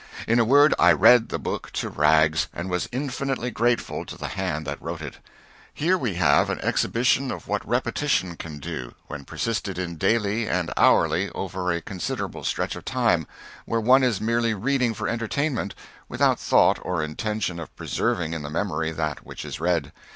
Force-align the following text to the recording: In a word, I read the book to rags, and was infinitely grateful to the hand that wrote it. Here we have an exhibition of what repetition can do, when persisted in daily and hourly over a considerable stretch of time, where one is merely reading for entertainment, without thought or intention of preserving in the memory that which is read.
In 0.27 0.39
a 0.39 0.43
word, 0.43 0.73
I 0.79 0.93
read 0.93 1.29
the 1.29 1.37
book 1.37 1.71
to 1.73 1.87
rags, 1.87 2.47
and 2.55 2.71
was 2.71 2.89
infinitely 2.91 3.51
grateful 3.51 4.03
to 4.05 4.17
the 4.17 4.29
hand 4.29 4.65
that 4.65 4.81
wrote 4.81 5.03
it. 5.03 5.19
Here 5.75 5.95
we 5.95 6.15
have 6.15 6.49
an 6.49 6.59
exhibition 6.61 7.29
of 7.29 7.47
what 7.47 7.63
repetition 7.67 8.35
can 8.35 8.57
do, 8.57 8.95
when 9.05 9.25
persisted 9.25 9.77
in 9.77 9.97
daily 9.97 10.49
and 10.49 10.73
hourly 10.75 11.29
over 11.35 11.71
a 11.71 11.81
considerable 11.81 12.43
stretch 12.43 12.75
of 12.75 12.83
time, 12.83 13.27
where 13.65 13.79
one 13.79 14.01
is 14.01 14.19
merely 14.19 14.55
reading 14.55 14.95
for 14.95 15.07
entertainment, 15.07 15.75
without 16.09 16.39
thought 16.39 16.79
or 16.81 17.03
intention 17.03 17.59
of 17.59 17.75
preserving 17.75 18.33
in 18.33 18.41
the 18.41 18.49
memory 18.49 18.91
that 18.91 19.23
which 19.23 19.45
is 19.45 19.59
read. 19.59 19.91